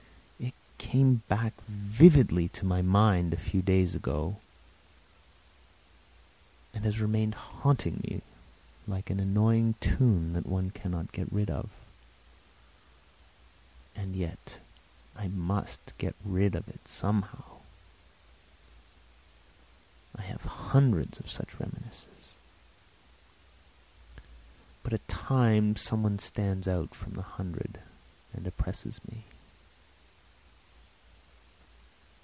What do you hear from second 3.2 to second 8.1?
a few days ago, and has remained haunting